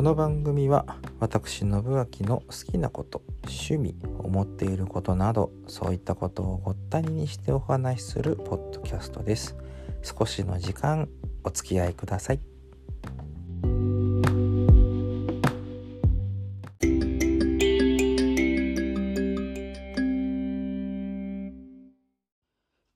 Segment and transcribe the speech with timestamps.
[0.00, 9.58] この番組は私信明の好きなこと趣味思っていることなどそういったことをごったににしてお話しするポッドキャストです。
[10.02, 11.06] 少しの時間
[11.44, 12.40] お付き合いください。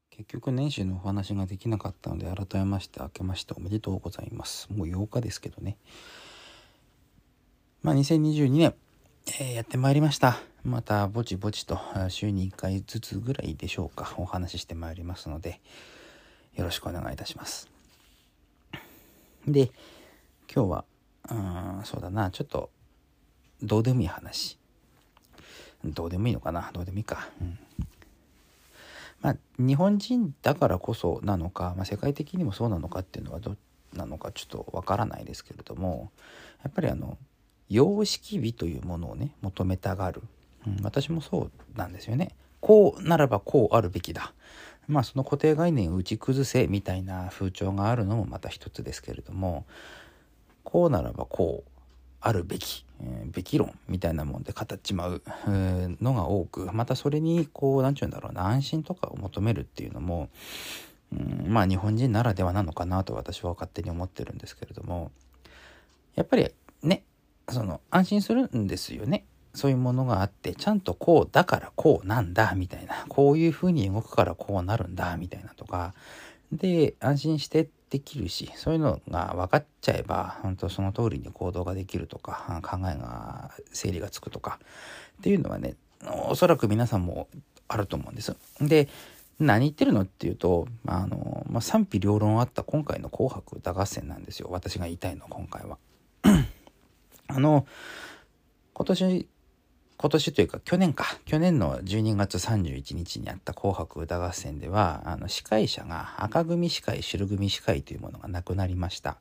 [0.09, 4.73] 結局年始のお話ができなかったので改めまして明けましておめでとうございます。
[4.73, 5.77] もう8日ですけどね。
[7.85, 8.75] まあ2022年、
[9.27, 10.39] えー、やってまいりました。
[10.65, 15.61] またぼちぼちと週に1回ずつぐらいでしょうかお話ししてまいりますので
[16.55, 17.69] よろしくお願いいたします。
[19.47, 19.71] で
[20.51, 20.85] 今日は
[21.31, 22.71] うんそうだなちょっと
[23.63, 24.59] どうでもいい話。
[25.85, 27.59] どうでもいいのかなどうでもいいか、うん。
[29.21, 33.59] まあ、日本人だからこそなのか、まあ、世界的にもそうなのかっていうのはど
[33.93, 36.11] なのかちょっとわからないですけれども
[36.63, 37.19] やっぱりあの
[37.69, 40.23] 様式美というものをね求めたがる、
[40.67, 42.35] うん、私もそうなんですよね。
[42.61, 44.33] こうならばこうあるべきだ。
[44.89, 49.65] まあその固定概念を打ち崩せみたいな風潮があるのもまた一つですけれども
[50.63, 51.71] こうならばこう
[52.21, 60.31] あるべき、えー、べき論みたいなもんで語っちまうのが多くまたそれにこう何て言うんだろうな安心とかを求めるっていうのも、
[61.13, 65.13] うん、まあ日本人ならではなのかなと私は勝手に思ってるんですけれども
[66.15, 66.51] やっぱり
[66.83, 67.05] ね
[67.49, 69.25] その安心するんですよね。
[69.55, 75.95] そういうものがあってちゃんとこうだからこうなんだみたいなこういうふうに動くからこうなるんだみたいなとか
[76.51, 84.59] で安心してできるしそういうのが分かっちゃえば本当その通りに行動ができるとか考えが整理がつくとか
[85.21, 85.77] っていうのはね
[86.27, 87.29] おそらく皆さんも
[87.69, 88.37] あると思うんです。
[88.61, 88.89] で
[89.39, 95.79] 何言ってるのっていうとあの、まあ、賛否両論あった今回の「紅白歌合戦」なんですよ私が言いたいの今回は。
[97.35, 97.67] あの
[98.73, 99.29] 今年
[99.97, 101.19] 今年というか去年か。
[101.25, 109.17] 去年の12月31日にあった「紅白歌合戦」ではあの司会者が赤組司会白組司会というものがなくなりました。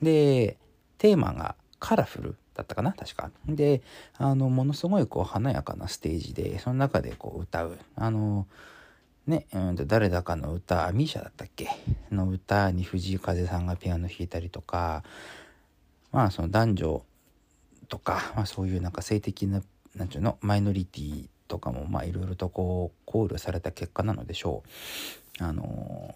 [0.00, 0.56] で
[0.98, 3.30] テーマがカラフルだったかな確か。
[3.46, 3.82] で
[4.16, 7.78] あのものすごいこう華やかなステージでその中でこう歌う。
[7.96, 8.46] あの
[9.26, 11.68] ね、うん、誰だかの歌ミーシャだったっけ？
[12.10, 15.02] の歌に藤井風さんがピアノ弾いたりとか
[16.12, 17.04] まあその男女
[17.88, 19.62] とか、まあ、そういうなんか性的な
[19.94, 24.62] 何て言うのマイノリティとかもまあいろいろとこう考慮された結果なのでしょ
[25.40, 25.44] う。
[25.44, 26.14] あの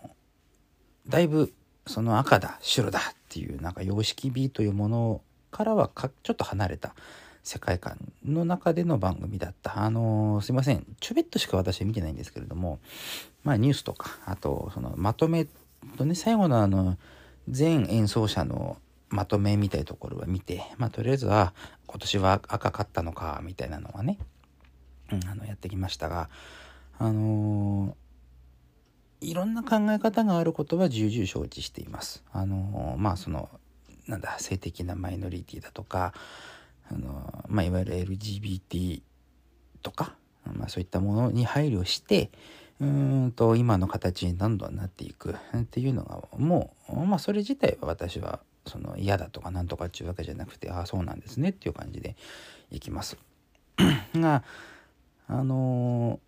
[1.09, 1.53] だいぶ
[1.87, 5.21] その赤だ白だっていうなんか様式美というもの
[5.51, 6.95] からはかちょっと離れた
[7.43, 9.83] 世界観の中での番組だった。
[9.83, 12.81] あのすいませんちょびっとしか私は見てないんですけれども
[13.45, 15.47] まあニュースとかあとそのまとめ
[15.97, 16.97] とね最後のあの
[17.49, 18.77] 全演奏者の
[19.11, 21.53] まとめみたいなところは見て、まあ、とりあえずは
[21.87, 24.19] 今年は赤かったのかみたいなのはね、
[25.13, 26.31] うん、あのやってきましたが
[26.99, 32.23] あのー、いろんな考え方があることは重々承知しています。
[32.31, 33.49] あのー、まあその
[34.07, 36.13] なんだ性的なマイノリティだとか、
[36.91, 39.03] あのー、まあ、いわゆる LGBT
[39.83, 42.31] とか、まあ、そういったものに配慮して
[42.81, 52.17] うんと今の形にどんどんなっていくっていうのがもう、まあ、それ自体は私はその嫌だとかなんとかっていうわけじゃなくてああそうなんですねっていう感じで
[52.71, 53.17] いきます。
[54.15, 54.43] が
[55.27, 56.21] あの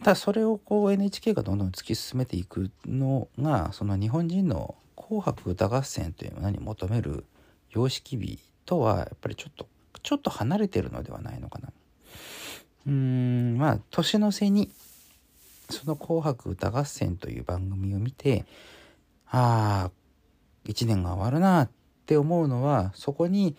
[0.00, 7.24] ー、ただそれをこう NHK がどんどん突き進めていくのがその日本人の「紅白歌合戦」というものに求める
[7.70, 9.66] 様式美とはやっぱりちょっと
[10.02, 11.72] ちょっと離れてるのではないのかな。
[12.86, 14.70] うーんまあ年の瀬に
[15.70, 18.44] その「紅白歌合戦」という番組を見て
[19.28, 19.90] ああ
[20.66, 21.70] 1年が終わるなっ
[22.06, 23.56] て思うのはそこに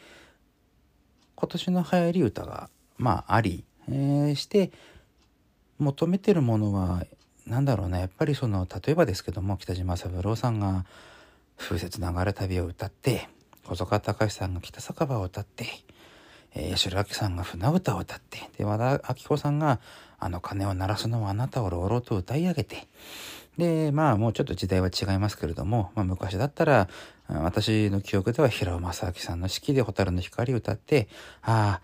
[1.35, 4.71] 今年の流行り歌がまああり、え、して
[5.79, 7.05] 求めてるものは
[7.45, 7.99] 何だろうな。
[7.99, 10.85] やっぱりその例えばですけども北島三郎さんが
[11.57, 13.27] 「風雪流れ旅」を歌って
[13.65, 15.65] 細川隆さんが「北酒場」を歌って
[16.55, 19.79] えー、八代亜紀さんが船歌を歌って、で、和田アキ子さんが、
[20.19, 22.87] あの鐘を鳴らすのはあなたを朗々と歌い上げて、
[23.57, 26.89] で、まあもうちょっと時代は違いますけれども、まあ昔だったら、
[27.27, 31.07] 私の記憶では平尾正明さんの式で蛍の光を歌って、
[31.41, 31.81] ああ、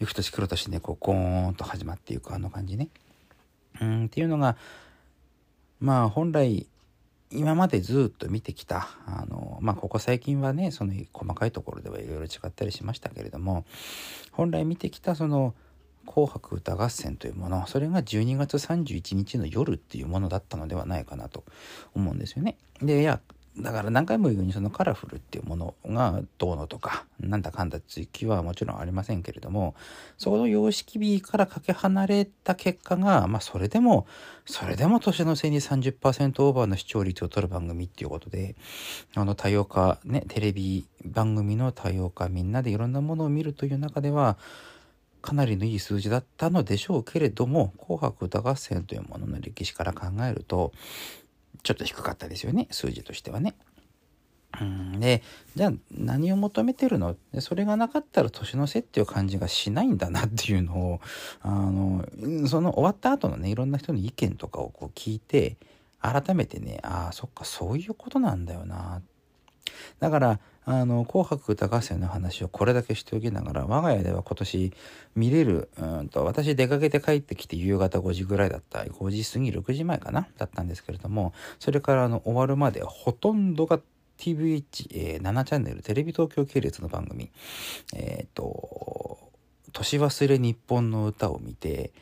[0.00, 2.88] 行く年来る年ね、こう、ゴーンと始まっていくあの感じね。
[3.80, 4.56] うんっていうのが、
[5.80, 6.66] まあ本来、
[7.30, 13.64] 今までずっと見てきた、あの、まあ、ここ最近はね、その細かいところではいろいろ違ったりしましたけれども、
[14.32, 15.54] 本来見てきたその、
[16.06, 21.44] 紅白歌合戦というもの、それが12月31日の夜っていうものだったのではないかなと
[21.94, 22.56] 思うんですよね。
[22.80, 23.20] で、いや、
[23.58, 29.74] だから何回も言うようにそのカラフルっていうものがどうのとかなんだかんだ追記はもちろんありませんけれども
[30.16, 34.06] その様式美からかけ離れた結果がまあそれでも
[34.46, 38.56] それでも年の瀬に30%オーバーの視聴率を取る番組っていうことで
[39.14, 44.38] あの多様化ねテレビ番組の多様化みんなでいろんなものを見るという中では
[45.22, 50.72] かなりのいい数字だったのでしょうけれども「紅白歌合戦」というものの歴史から考えると
[51.62, 53.54] ちょっと低かったですよね数字としてはね。
[54.60, 55.22] うんで
[55.56, 57.16] じゃあ何を求めてるの？
[57.32, 61.00] でそれがなかったら年の瀬っていう感じがしないんだなっていうのを
[61.40, 62.04] あの
[62.46, 65.56] その終わった後のねいろんな人の意見とかをこう聞いて
[66.00, 69.00] 改めてねああそっかそういうことなんだよな
[70.00, 74.72] だからあの、紅白歌合戦の話をこれだけしておきながら、我が家では今年
[75.16, 83.80] 見れる、うんと、私出かけて帰ってきて夕方5時ぐらいだった、5時過ぎ6時前かなだったんですけれども、それからあの、終わるまでほとんどが
[84.18, 87.32] TVH、えー、7チャンネル、テレビ東京系列の番組、
[87.94, 89.18] えっ、ー、と、
[89.72, 91.92] 年忘れ日本の歌を見て、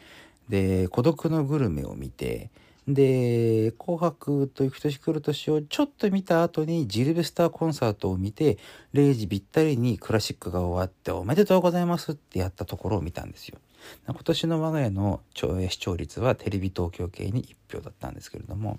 [0.50, 2.50] で、孤独のグルメを見て、
[2.88, 8.58] で、紅白と行く年来る年をちょっと見た後にジルベスターコンサートを見て、
[8.94, 13.58] 0時ぴったりにクラシックが終わっておめでとうございますってやったところを見たんですよ。
[14.06, 18.78] 今年の我が家の視聴率はテレビ東京系に1票だったんですけれども、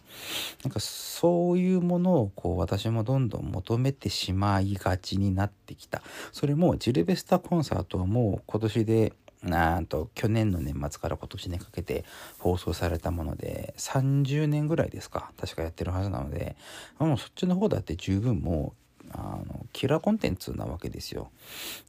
[0.64, 6.04] なんかそういうものをこう私もどんどん求めてしまいがちになってきた。
[6.32, 12.06] それもジルベスターコンサートはもう今年でなんと去年の年末から今年にかけて
[12.38, 16.56] 放送されたもので30年ぐらいですか確かやってるはずなので
[17.00, 18.74] もうそっちの方だって十分も
[19.04, 21.32] うあのキラーコンテンツなわけですよ。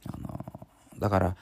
[0.07, 0.67] あの
[0.99, 1.35] だから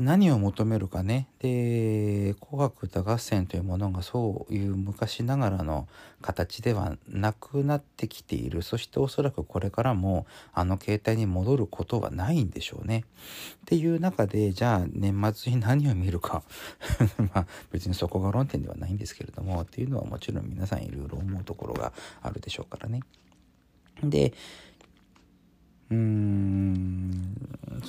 [0.00, 5.88] 何を求めるかねで「紅白歌合戦」というものがそういう昔ながらの
[6.22, 13.04] 形ではなくなってきているそしておそらくこれからもあの携帯に戻ることはないんでしょうね。
[13.56, 16.42] っていう中でじゃあ年末に何を見るか
[17.34, 21.92] まあ別にそこが論点ではないんですけれどもっていうのはもちろん皆さんいろいろ思うところが
[22.22, 23.02] あるでしょうからね。
[24.02, 24.32] で
[25.90, 26.29] うーん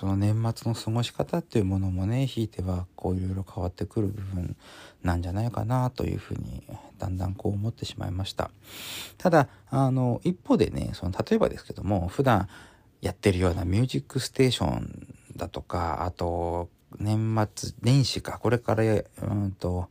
[0.01, 4.55] その年末の過ごし方っていうものもねひいてはこういろいろ変わってくる部分
[5.03, 6.63] なんじゃないかなというふうに
[6.97, 8.49] だんだんこう思ってしまいました。
[9.19, 12.49] ただあの一方でねその例えばですけども普段
[13.01, 15.07] やってるような「ミュージックステーション」
[15.37, 19.87] だとかあと年末年始かこれからうんと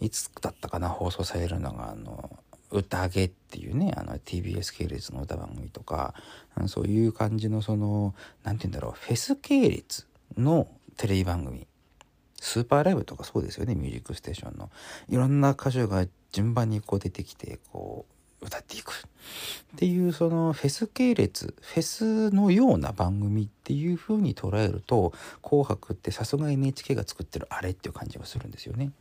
[0.00, 2.28] いつだったかな放送されるのがあの
[2.78, 6.14] 宴っていうねあの TBS 系列の歌番組とか
[6.66, 10.06] そういう感じのその何て言うんだろうフェス系列
[10.36, 11.66] のテレビ番組
[12.40, 14.70] スーパーライブとかそうですよね「ミュージックステーション」の。
[15.08, 18.13] いろんな歌手が順番にこう出てきてこう
[18.44, 19.04] 歌っていく
[19.74, 25.12] っていうそのフェス系列フェスのような番組っていう風に捉えると
[25.42, 28.92] 「紅白」ってさすが NHK が作ってるあれっていう感じがするんですよね。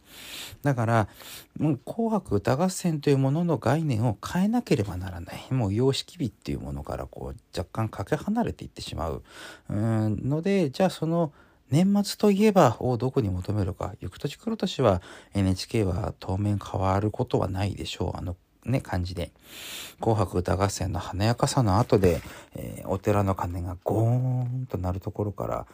[0.64, 1.08] だから
[1.60, 5.54] 「もう紅白歌合戦」というものの概念を変えなければならない。
[5.54, 9.24] もう様式美っていうものからこう若干かけ離れていってしまう。
[9.70, 11.34] うんのでじゃあその
[11.70, 13.96] 年末といえばをどこに求めるか。
[14.00, 15.02] 行く年来る年は
[15.34, 18.18] NHK は当面変わることはないでしょう。
[18.18, 19.32] あのね、感じで、
[20.00, 22.22] 紅白歌合戦の華やかさの後で、
[22.56, 25.66] えー、お寺の鐘がゴーンと鳴るところから、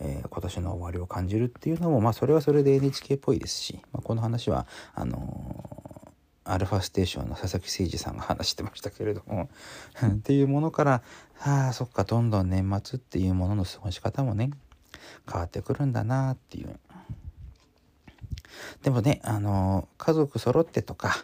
[0.00, 9.48] えー、今年の終わりを感じるっていうのも、まあ、それはそれで NHK っぽいですし、まあ、この話は、あのー、アルファステーションの佐々木誠二さんが話してましたけれども
[10.04, 11.02] っていうものから、
[11.40, 14.50] ああ、そっか、どんどん年末っていうものの過ごし方もね、
[15.30, 16.78] 変わってくるんだなっていう。
[18.82, 21.14] でもね、あの、家族揃ってとか、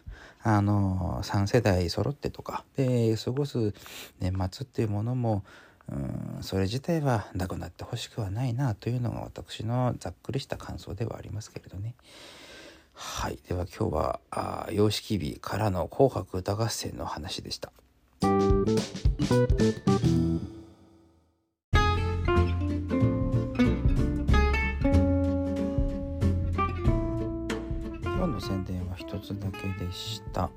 [0.43, 3.75] あの、3世代揃ってとか、で、過ごす
[4.21, 5.45] 年末っていうものも、
[5.91, 11.95] うん、それ自体はなくなってほしくはないなというのが私のざっくりした感想ではありますけれどね。
[12.93, 13.39] はい。
[13.49, 17.73] では今日は、あ様式美からの紅白歌合戦の話でした。
[28.49, 30.49] 宣伝は一つだけでした。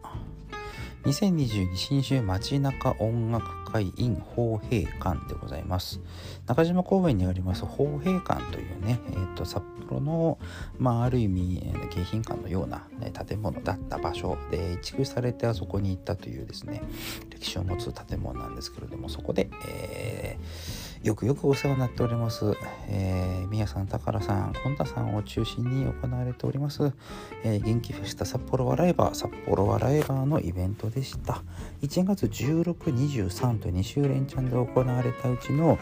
[1.03, 5.99] 2022新州街中音楽会 in 法平館でございます
[6.47, 10.39] 中島公園にあります法平館というね、えーと、札幌の、
[10.77, 11.61] まあ、ある意味
[11.91, 12.87] 迎賓館のような、
[13.25, 16.81] 建物だった場所で移築されてあそこに行ったというですね
[17.29, 22.53] 歴史を持つ建物なんですけれどもそこで、えーよくよくお世話になっております、
[22.87, 26.93] えー、宮さん、宝さん、本田さんを中心に行われております、
[27.43, 31.41] えー、元気フェスタ札幌ワライバー、札幌ワライバーのイベントでした。
[31.81, 35.79] 1月16、23と2週連チャンで行われたうちの、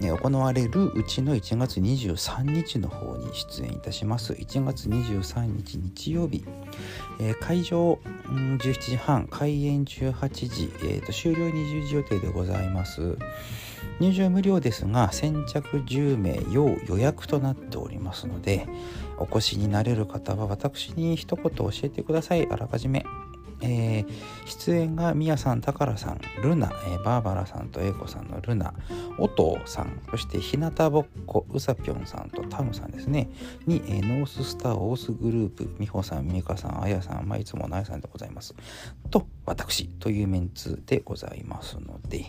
[0.00, 4.34] えー、行われるうちの1月23日の方に出演いたします。
[4.34, 6.44] 1月23日日曜日、
[7.18, 13.16] えー、会場、うん、17時半、開演18時、えーと、終了20時予定でございます。
[14.00, 18.66] 入場無料ですが先着10名要予約となっておりますので
[19.18, 23.04] お越しになれる方は私に一言教えてくださいあらかじめ。
[23.60, 24.06] えー、
[24.46, 28.74] 出演がみやさん、たからさん、ルナ、えー、バーバラさんとエイコさんのルナ、
[29.18, 33.30] おとうさん、そしてひなたぼっこ、うさぴょんさんとタムさんですね、
[33.66, 38.54] に、えー、ノーススターオースグループ、みほさん、みかさん、あやさん、まあ、いつものあやさんでございます。
[39.10, 42.26] と、私というメンツでございますので、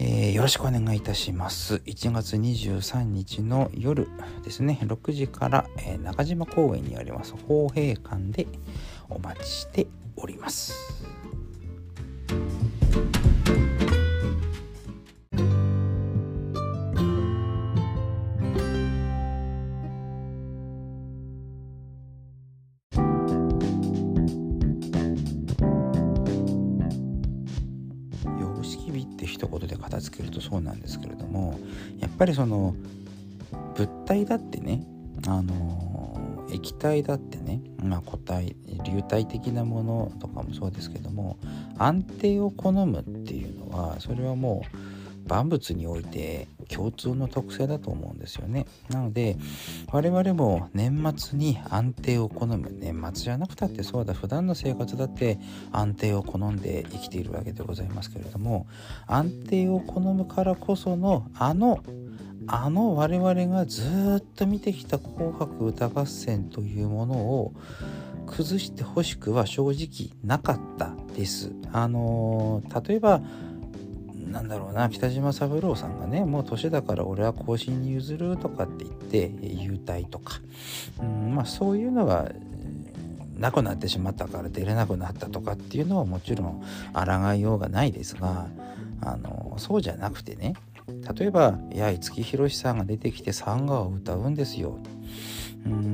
[0.00, 1.82] えー、よろしくお願いいたします。
[1.86, 4.06] 1月23日の夜
[4.44, 8.46] ですね、6時から、えー、中島公園にあります法平館で
[9.10, 9.86] お待ちして
[10.16, 10.74] おります。
[28.40, 31.58] 様式美って一言で片付けるとそうなんですけれども
[32.00, 32.74] やっぱりその
[33.74, 34.84] 物体だってね
[35.26, 35.87] あの
[36.50, 41.38] 液体だってね、まあ、固体流体的なものとかもそうですけども
[41.78, 44.88] 安定を好むっていうのはそれはもう
[45.28, 48.66] 万物において共通の特性だと思うんですよね。
[48.88, 49.36] なので
[49.92, 55.38] 我々も年末に安定を好む年末じゃなくたってそうだ普段の生活だって
[55.70, 58.66] 安定を好んで生きているわけでございますけれども
[59.06, 61.82] 安定を好むからこそのあの
[62.50, 63.82] あの我々がず
[64.20, 67.52] っと見てきた「紅白歌合戦」というものを
[68.26, 71.52] 崩してほしくは正直なかったです。
[71.72, 73.20] あの例えば
[74.30, 80.40] なんだろうな北島三郎さんがねもう年だから俺は後進に譲るとかって言って優待とか、
[81.00, 82.30] うん、まあそういうのは
[83.38, 86.62] なくなってしまったから出れなくなったとかっていうのはもちろん
[86.92, 88.48] 抗いようがないですが
[89.00, 90.54] あのそうじゃなくてね
[91.14, 94.78] 例えば八重月宏さんが出てきてサンガを歌うんですよ。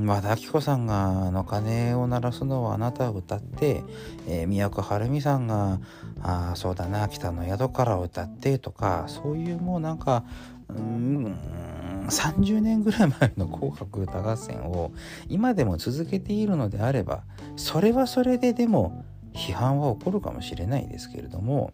[0.07, 3.83] 和田アキ子さんが「の鐘を鳴らすのはあなた」を歌って、
[4.29, 5.81] えー、宮古晴美さんが
[6.23, 10.25] 「あそうだな北の宿から」を歌ってとかそういうもうなんか
[10.69, 11.35] うん
[12.09, 14.93] 30年ぐらい前の「紅白歌合戦」を
[15.29, 17.25] 今でも続けているのであれば
[17.57, 21.73] それはそれででも批判は起こるかもしれないですけれども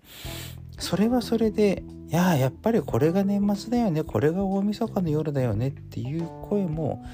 [0.81, 4.03] それはそれでいややっぱりこれが年末だよね。
[4.03, 7.05] これが大晦日の夜だよねっていう声も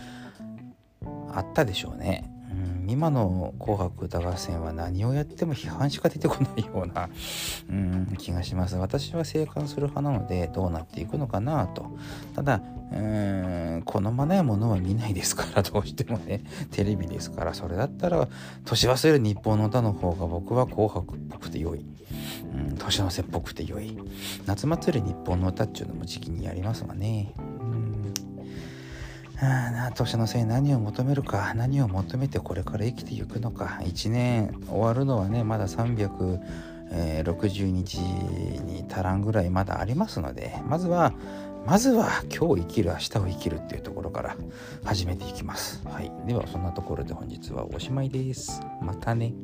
[1.34, 2.32] あったでしょうね。
[2.50, 7.10] うん、今の「紅白歌合戦」は何をやっても批判しか出てこないような、
[7.68, 8.76] うん、気がします。
[8.76, 11.94] 私は静観する派なのでどうなっていくのかなと。
[12.34, 13.82] ただうん。
[13.84, 16.42] 好まないものは見ないですからどうしてもね。
[16.70, 17.54] テレビですから。
[17.54, 18.28] それだったら
[18.64, 21.84] 年忘れる日本の歌の方が僕は紅白っぽくて良い、
[22.54, 23.98] うん、年の瀬っぽくて良い。
[24.46, 27.34] 夏祭り日本の歌っちゅうのも時期にやりますがね。
[29.38, 31.52] あ年のせい何を求めるか。
[31.54, 33.80] 何を求めてこれから生きていくのか。
[33.82, 40.58] 1年終わるのはねまだ360日に足らんぐらいまだありますので。
[40.66, 41.12] まずは
[41.66, 44.36] まずは今日生きる明日を生きるっていうところから
[44.84, 45.82] 始めていきます。
[45.84, 48.60] はい、ではそんなところで本日はおしまいです。
[48.80, 49.34] またね。